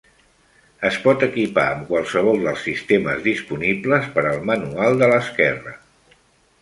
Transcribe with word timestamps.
Es 0.87 0.95
pot 1.03 1.25
equipar 1.27 1.65
amb 1.73 1.83
qualsevol 1.91 2.41
dels 2.47 2.65
sistemes 2.69 3.21
disponibles 3.29 4.09
per 4.17 4.25
al 4.31 4.43
manual 4.51 4.99
de 5.03 5.11
l'esquerra. 5.13 5.77